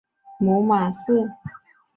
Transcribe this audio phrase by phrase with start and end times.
[0.39, 1.29] 母马氏。